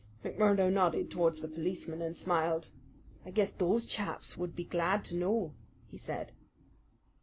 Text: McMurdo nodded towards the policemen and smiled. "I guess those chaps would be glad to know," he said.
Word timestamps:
McMurdo 0.25 0.73
nodded 0.73 1.11
towards 1.11 1.41
the 1.41 1.47
policemen 1.47 2.01
and 2.01 2.17
smiled. 2.17 2.71
"I 3.23 3.29
guess 3.29 3.51
those 3.51 3.85
chaps 3.85 4.35
would 4.35 4.55
be 4.55 4.63
glad 4.63 5.03
to 5.05 5.15
know," 5.15 5.53
he 5.91 5.97
said. 5.99 6.31